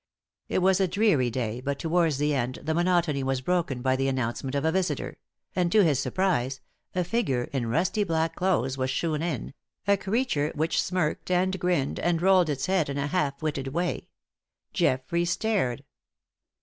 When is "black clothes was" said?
8.03-8.89